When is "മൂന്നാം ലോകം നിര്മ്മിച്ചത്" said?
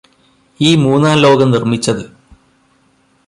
0.75-2.03